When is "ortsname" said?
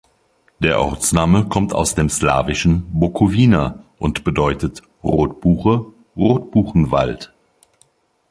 0.81-1.47